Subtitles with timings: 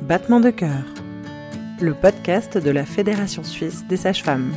[0.00, 0.84] Battement de cœur,
[1.82, 4.54] le podcast de la Fédération suisse des sages-femmes.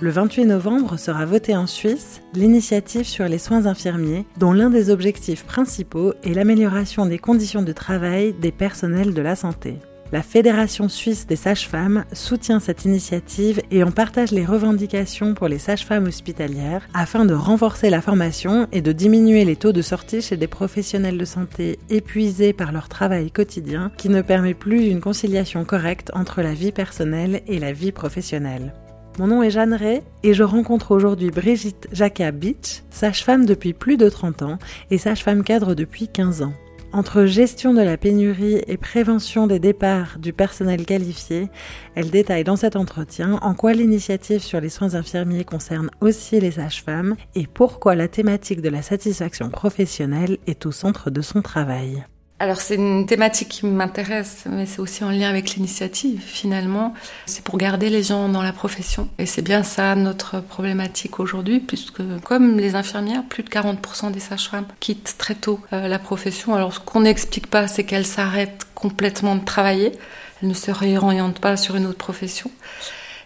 [0.00, 4.90] Le 28 novembre sera votée en Suisse l'initiative sur les soins infirmiers dont l'un des
[4.90, 9.76] objectifs principaux est l'amélioration des conditions de travail des personnels de la santé.
[10.10, 15.58] La Fédération suisse des sages-femmes soutient cette initiative et en partage les revendications pour les
[15.58, 20.38] sages-femmes hospitalières afin de renforcer la formation et de diminuer les taux de sortie chez
[20.38, 25.66] des professionnels de santé épuisés par leur travail quotidien qui ne permet plus une conciliation
[25.66, 28.72] correcte entre la vie personnelle et la vie professionnelle.
[29.18, 33.98] Mon nom est Jeanne Ray et je rencontre aujourd'hui Brigitte Jacquat Beach, sage-femme depuis plus
[33.98, 34.58] de 30 ans
[34.90, 36.54] et sage-femme cadre depuis 15 ans.
[36.92, 41.48] Entre gestion de la pénurie et prévention des départs du personnel qualifié,
[41.94, 46.52] elle détaille dans cet entretien en quoi l'initiative sur les soins infirmiers concerne aussi les
[46.52, 52.06] sages-femmes et pourquoi la thématique de la satisfaction professionnelle est au centre de son travail.
[52.40, 56.94] Alors c'est une thématique qui m'intéresse, mais c'est aussi en lien avec l'initiative finalement.
[57.26, 59.08] C'est pour garder les gens dans la profession.
[59.18, 64.20] Et c'est bien ça notre problématique aujourd'hui, puisque comme les infirmières, plus de 40% des
[64.20, 66.54] sages-femmes quittent très tôt euh, la profession.
[66.54, 69.92] Alors ce qu'on n'explique pas, c'est qu'elles s'arrêtent complètement de travailler.
[70.40, 72.52] Elles ne se réorientent pas sur une autre profession.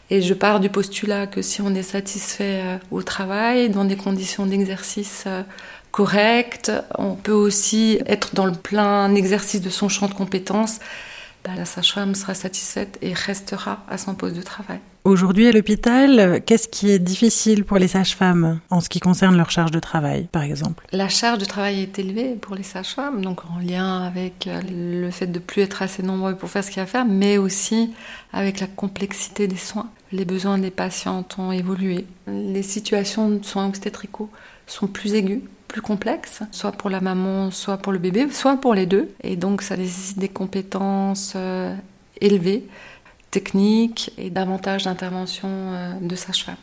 [0.09, 3.97] Et je pars du postulat que si on est satisfait euh, au travail, dans des
[3.97, 5.43] conditions d'exercice euh,
[5.93, 6.73] correcte.
[6.99, 10.81] On peut aussi être dans le plein exercice de son champ de compétences.
[11.45, 14.79] Bah, la sage-femme sera satisfaite et restera à son poste de travail.
[15.05, 19.51] Aujourd'hui à l'hôpital, qu'est-ce qui est difficile pour les sages-femmes en ce qui concerne leur
[19.51, 20.87] charge de travail, par exemple?
[20.93, 25.11] La charge de travail est élevée pour les sages-femmes, donc en lien avec euh, le
[25.11, 27.37] fait de plus être assez nombreux pour faire ce qu'il y a à faire, mais
[27.37, 27.93] aussi
[28.33, 29.91] avec la complexité des soins.
[30.13, 32.07] Les besoins des patientes ont évolué.
[32.29, 34.31] Les situations de soins obstétricaux
[34.69, 35.41] sont plus aiguës
[35.73, 39.11] plus complexe, soit pour la maman, soit pour le bébé, soit pour les deux.
[39.23, 41.75] Et donc ça nécessite des compétences euh,
[42.21, 42.69] élevées,
[43.31, 46.57] techniques et davantage d'intervention euh, de sage-femme.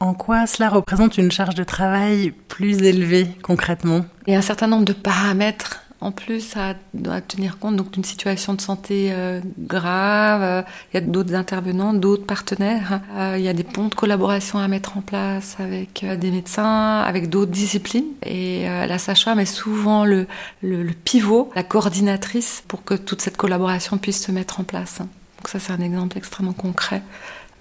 [0.00, 4.04] En quoi cela représente une charge de travail plus élevée concrètement?
[4.26, 8.54] A un certain nombre de paramètres en plus, ça doit tenir compte donc d'une situation
[8.54, 10.42] de santé euh, grave.
[10.42, 10.62] Euh,
[10.92, 13.02] il y a d'autres intervenants, d'autres partenaires.
[13.16, 17.00] Euh, il y a des ponts de collaboration à mettre en place avec des médecins,
[17.00, 18.06] avec d'autres disciplines.
[18.24, 20.26] Et la sage-femme est souvent le,
[20.62, 24.98] le, le, pivot, la coordinatrice pour que toute cette collaboration puisse se mettre en place.
[25.00, 27.02] Donc ça, c'est un exemple extrêmement concret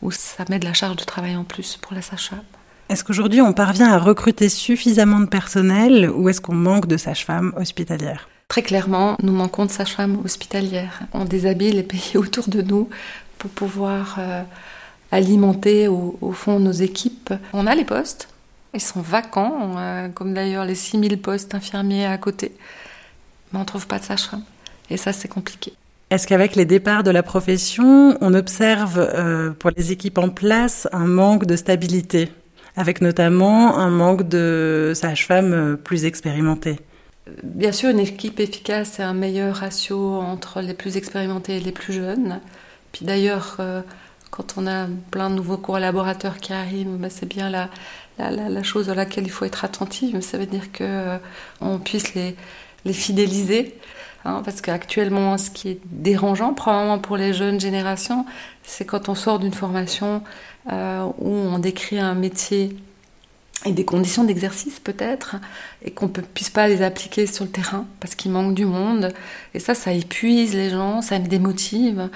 [0.02, 2.40] où ça met de la charge de travail en plus pour la sage-femme.
[2.90, 7.54] Est-ce qu'aujourd'hui on parvient à recruter suffisamment de personnel ou est-ce qu'on manque de sages-femmes
[7.56, 8.28] hospitalières?
[8.48, 11.02] Très clairement, nous manquons de sages-femmes hospitalières.
[11.14, 12.90] On déshabille les pays autour de nous
[13.38, 14.42] pour pouvoir euh,
[15.12, 17.32] alimenter au, fond nos équipes.
[17.54, 18.28] On a les postes,
[18.74, 19.76] ils sont vacants,
[20.16, 22.54] comme d'ailleurs les 6000 postes infirmiers à côté,
[23.52, 24.44] mais on ne trouve pas de sages-femmes.
[24.90, 25.74] Et ça, c'est compliqué.
[26.10, 30.88] Est-ce qu'avec les départs de la profession, on observe euh, pour les équipes en place
[30.92, 32.32] un manque de stabilité?
[32.80, 36.78] Avec notamment un manque de sages-femmes euh, plus expérimentées.
[37.44, 41.74] Bien sûr, une équipe efficace, c'est un meilleur ratio entre les plus expérimentés et les
[41.74, 42.40] plus jeunes.
[42.94, 43.82] Puis d'ailleurs, euh,
[44.32, 47.70] quand on a plein de nouveaux collaborateurs qui arrivent, ben, c'est bien la,
[48.18, 50.18] la, chose à laquelle il faut être attentif.
[50.22, 52.34] Ça veut dire qu'on euh, puisse les,
[52.86, 53.76] les fidéliser.
[54.26, 58.26] Hein, parce qu'actuellement, ce qui est dérangeant, probablement pour les jeunes générations,
[58.64, 60.22] c'est quand on sort d'une formation
[60.72, 62.76] euh, où on décrit un métier
[63.66, 65.36] et des conditions d'exercice peut-être,
[65.84, 69.12] et qu'on ne puisse pas les appliquer sur le terrain parce qu'il manque du monde.
[69.54, 72.10] Et ça, ça épuise les gens, ça me démotive.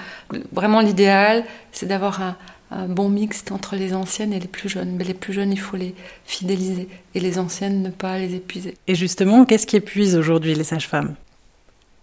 [0.52, 2.36] Vraiment, l'idéal, c'est d'avoir un,
[2.70, 4.96] un, bon mixte entre les anciennes et les plus jeunes.
[4.96, 5.94] Mais les plus jeunes, il faut les
[6.24, 8.74] fidéliser, et les anciennes, ne pas les épuiser.
[8.86, 11.14] Et justement, qu'est-ce qui épuise aujourd'hui les sages-femmes?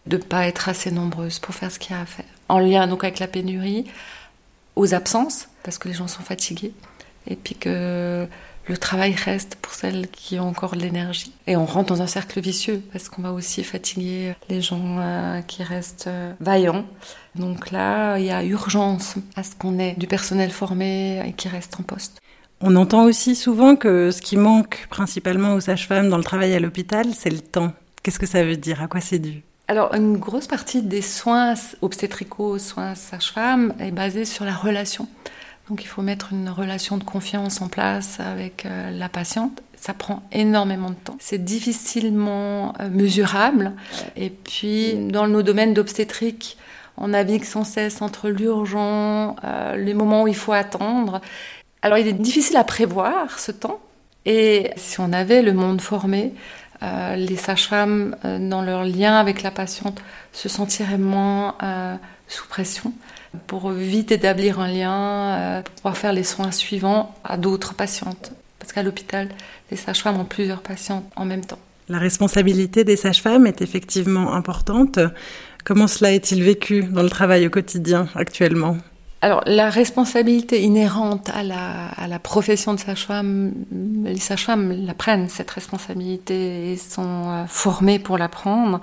[0.05, 2.25] De ne pas être assez nombreuses pour faire ce qu'il y a à faire.
[2.49, 3.85] En lien donc avec la pénurie,
[4.75, 6.73] aux absences, parce que les gens sont fatigués,
[7.27, 8.27] et puis que
[8.67, 11.33] le travail reste pour celles qui ont encore de l'énergie.
[11.47, 15.41] Et on rentre dans un cercle vicieux, parce qu'on va aussi fatiguer les gens euh,
[15.41, 16.85] qui restent euh, vaillants.
[17.35, 21.47] Donc là, il y a urgence à ce qu'on ait du personnel formé et qui
[21.47, 22.19] reste en poste.
[22.61, 26.59] On entend aussi souvent que ce qui manque principalement aux sages-femmes dans le travail à
[26.59, 27.73] l'hôpital, c'est le temps.
[28.03, 28.81] Qu'est-ce que ça veut dire?
[28.81, 29.43] À quoi c'est dû?
[29.71, 35.07] Alors, une grosse partie des soins obstétricaux, soins sage-femme, est basée sur la relation.
[35.69, 39.63] Donc, il faut mettre une relation de confiance en place avec euh, la patiente.
[39.77, 41.15] Ça prend énormément de temps.
[41.21, 43.71] C'est difficilement euh, mesurable.
[44.17, 46.57] Et puis, dans nos domaines d'obstétrique,
[46.97, 51.21] on navigue sans cesse entre l'urgent, euh, les moments où il faut attendre.
[51.81, 53.79] Alors, il est difficile à prévoir ce temps.
[54.25, 56.33] Et si on avait le monde formé,
[56.83, 60.01] euh, les sages-femmes, euh, dans leur lien avec la patiente,
[60.33, 61.95] se sentiraient moins euh,
[62.27, 62.93] sous pression
[63.47, 68.33] pour vite établir un lien, pour pouvoir faire les soins suivants à d'autres patientes.
[68.59, 69.29] Parce qu'à l'hôpital,
[69.69, 71.59] les sages-femmes ont plusieurs patientes en même temps.
[71.87, 74.99] La responsabilité des sages-femmes est effectivement importante.
[75.63, 78.77] Comment cela est-il vécu dans le travail au quotidien actuellement?
[79.23, 83.53] Alors, la responsabilité inhérente à la, à la profession de sage-femme,
[84.03, 88.81] les sages-femmes la prennent, cette responsabilité, et sont euh, formées pour la prendre.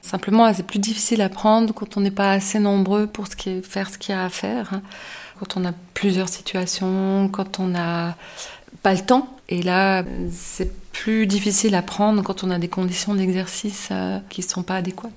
[0.00, 3.50] Simplement, c'est plus difficile à prendre quand on n'est pas assez nombreux pour ce qui
[3.50, 4.74] est, faire ce qu'il y a à faire.
[4.74, 4.82] Hein.
[5.40, 8.16] Quand on a plusieurs situations, quand on n'a
[8.82, 9.28] pas le temps.
[9.48, 14.42] Et là, c'est plus difficile à prendre quand on a des conditions d'exercice euh, qui
[14.42, 15.10] ne sont pas adéquates.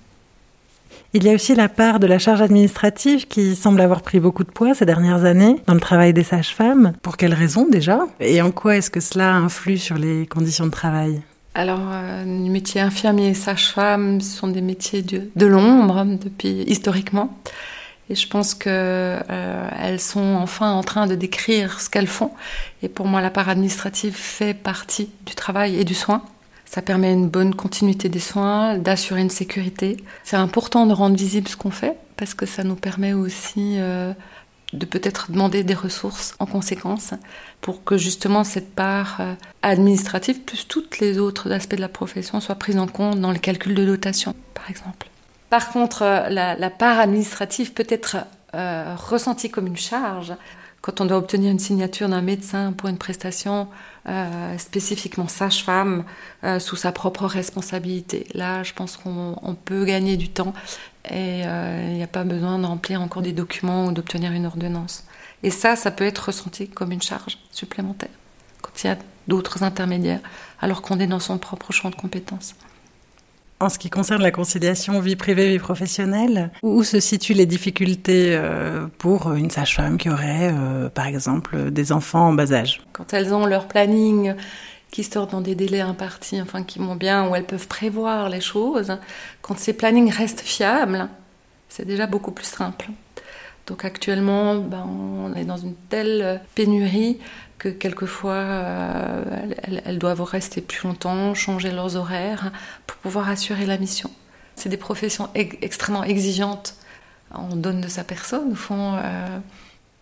[1.13, 4.43] Il y a aussi la part de la charge administrative qui semble avoir pris beaucoup
[4.43, 6.93] de poids ces dernières années dans le travail des sages-femmes.
[7.01, 8.01] Pour quelles raisons déjà?
[8.19, 11.21] Et en quoi est-ce que cela influe sur les conditions de travail?
[11.55, 17.35] Alors, euh, les métiers infirmiers et sage-femme sont des métiers de, l'ombre depuis historiquement.
[18.09, 22.31] Et je pense que euh, sont enfin en train de décrire ce qu'elles font.
[22.83, 26.21] Et pour moi, la part administrative fait partie du travail et du soin.
[26.69, 29.97] Ça permet une bonne continuité des soins, d'assurer une sécurité.
[30.23, 34.11] C'est important de rendre visible ce qu'on fait parce que ça nous permet aussi euh,
[34.73, 37.13] de peut-être demander des ressources en conséquence
[37.61, 42.41] pour que justement cette part euh, administrative plus toutes les autres aspects de la profession
[42.41, 45.07] soient prises en compte dans le calcul de dotation, par exemple.
[45.49, 48.17] Par contre, euh, la, part administrative peut être
[48.53, 50.33] ressentie comme une charge
[50.81, 53.67] quand on doit obtenir une signature d'un médecin pour une prestation
[54.07, 56.05] euh, spécifiquement sage-femme
[56.43, 58.27] euh, sous sa propre responsabilité.
[58.33, 60.53] Là, je pense qu'on peut gagner du temps
[61.09, 64.45] et euh, il n'y a pas besoin de remplir encore des documents ou d'obtenir une
[64.45, 65.05] ordonnance.
[65.43, 68.09] Et ça, ça peut être ressenti comme une charge supplémentaire
[68.61, 68.97] quand il y a
[69.27, 70.21] d'autres intermédiaires,
[70.61, 72.55] alors qu'on est dans son propre champ de compétences.
[73.59, 78.35] En ce qui concerne la conciliation vie privée, vie professionnelle, où se situent les difficultés
[78.35, 82.81] euh, pour une sage-femme qui aurait, euh, par exemple, des enfants en bas âge?
[82.93, 84.35] Quand elles ont leur planning
[84.91, 88.41] qui sortent dans des délais impartis, enfin qui vont bien, où elles peuvent prévoir les
[88.41, 88.99] choses,
[89.41, 91.09] quand ces plannings restent fiables,
[91.67, 92.89] c'est déjà beaucoup plus simple.
[93.67, 97.19] Donc actuellement, ben, on est dans une telle pénurie
[97.57, 99.23] que quelquefois euh,
[99.85, 102.51] elles, doivent rester plus longtemps, changer leurs horaires
[102.85, 104.11] pour pouvoir assurer la mission.
[104.55, 106.75] C'est des professions extrêmement exigeantes.
[107.33, 108.95] On donne de sa personne au fond.
[108.95, 109.39] Euh,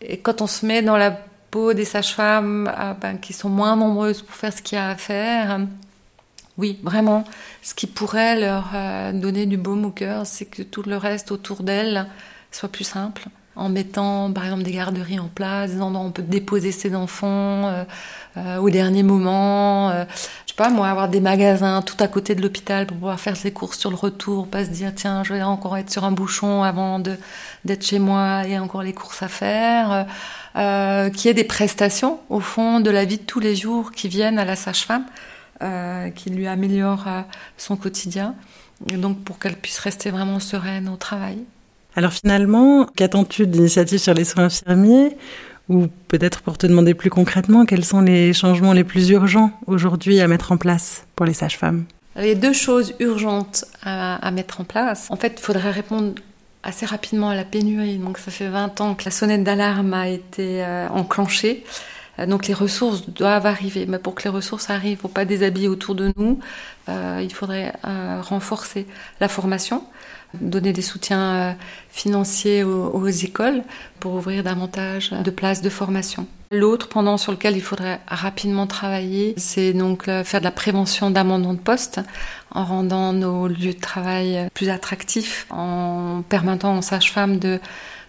[0.01, 1.11] et quand on se met dans la
[1.49, 4.89] peau des sages-femmes euh, ben, qui sont moins nombreuses pour faire ce qu'il y a
[4.89, 5.59] à faire,
[6.57, 7.25] oui, vraiment,
[7.61, 8.71] ce qui pourrait leur
[9.13, 12.07] donner du baume au cœur, c'est que tout le reste autour d'elles
[12.49, 16.11] soit plus simple en mettant par exemple des garderies en place, des endroits où on
[16.11, 17.83] peut déposer ses enfants euh,
[18.37, 19.89] euh, au dernier moment.
[19.91, 20.05] Euh,
[20.45, 23.37] je sais pas, moi, avoir des magasins tout à côté de l'hôpital pour pouvoir faire
[23.37, 26.11] ses courses sur le retour, pas se dire tiens, je vais encore être sur un
[26.11, 30.05] bouchon avant d'être chez moi et encore les courses à faire.
[30.57, 34.07] Euh, qui ait des prestations au fond de la vie de tous les jours qui
[34.07, 35.05] viennent à la sage-femme,
[36.15, 37.07] qui lui améliorent
[37.57, 38.35] son quotidien,
[38.81, 41.39] donc pour qu'elle puisse rester vraiment sereine au travail.
[41.95, 45.15] Alors finalement, qu'attends-tu de l'initiative sur les soins infirmiers
[45.69, 50.19] Ou peut-être pour te demander plus concrètement, quels sont les changements les plus urgents aujourd'hui
[50.19, 51.85] à mettre en place pour les sages-femmes?
[52.17, 55.07] Il y a deux choses urgentes à, mettre en place.
[55.09, 56.13] En fait, il faudrait répondre
[56.63, 57.97] assez rapidement à la pénurie.
[57.97, 61.63] Donc ça fait 20 ans que la sonnette d'alarme a été euh, enclenchée.
[62.19, 65.07] Euh, donc les ressources doivent arriver, mais pour que les ressources arrivent, il ne faut
[65.07, 66.39] pas déshabiller autour de nous.
[66.89, 68.85] Euh, il faudrait renforcer
[69.19, 69.83] la formation
[70.41, 71.51] donner des soutiens euh,
[71.89, 73.63] financiers aux, écoles
[73.99, 76.27] pour ouvrir davantage de places de formation.
[76.51, 81.09] L'autre pendant sur lequel il faudrait rapidement travailler, c'est donc euh, faire de la prévention
[81.09, 82.01] d'amendement de poste
[82.51, 87.59] en rendant nos lieux de travail plus attractifs, en permettant aux sages-femmes de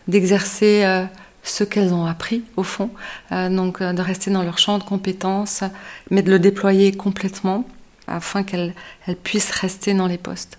[0.09, 1.05] d'exercer euh,
[1.49, 2.91] ce qu'elles ont appris au fond,
[3.31, 5.63] donc de rester dans leur champ de compétences,
[6.11, 7.65] mais de le déployer complètement
[8.07, 8.75] afin qu'elles
[9.23, 10.59] puissent rester dans les postes.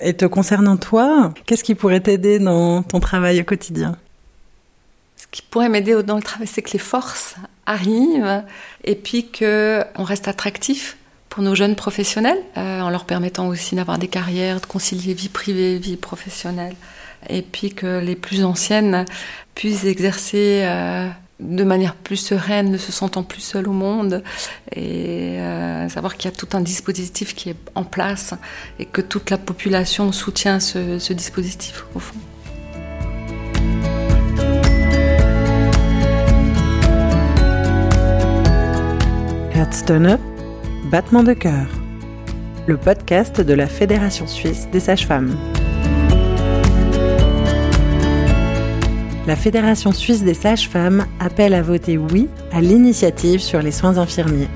[0.00, 3.96] Et te concernant toi, qu'est-ce qui pourrait t'aider dans ton travail au quotidien?
[5.16, 8.42] Ce qui pourrait m'aider dans le travail, c'est que les forces arrivent
[8.82, 10.96] et puis qu'on reste attractif
[11.28, 15.28] pour nos jeunes professionnels, euh, en leur permettant aussi d'avoir des carrières, de concilier vie
[15.28, 16.76] privée, vie professionnelle,
[17.28, 19.04] et puis que les plus anciennes
[19.54, 21.08] puissent exercer euh,
[21.40, 24.22] de manière plus sereine, ne se sentant plus seule au monde,
[24.72, 28.34] et euh, savoir qu'il y a tout un dispositif qui est en place
[28.78, 32.16] et que toute la population soutient ce, dispositif au fond.
[39.54, 40.18] Herzstöne,
[40.90, 41.66] battement de cœur.
[42.66, 45.36] le podcast de la Fédération suisse des sages-femmes.
[49.26, 54.48] La Fédération suisse des sages-femmes appelle à voter oui à l'initiative sur les soins infirmiers.